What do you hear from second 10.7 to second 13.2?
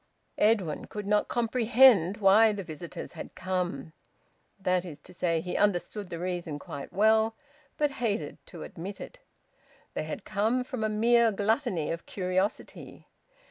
a mere gluttony of curiosity.